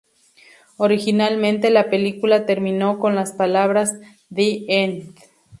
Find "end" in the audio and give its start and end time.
4.67-5.13